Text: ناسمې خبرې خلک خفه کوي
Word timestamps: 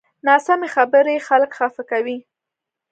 ناسمې 0.27 0.67
خبرې 0.75 1.15
خلک 1.27 1.51
خفه 1.57 1.83
کوي 1.91 2.17